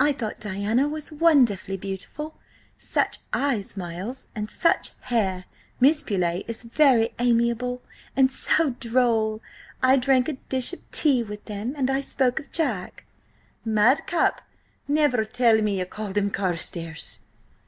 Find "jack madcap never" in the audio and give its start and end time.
12.50-15.24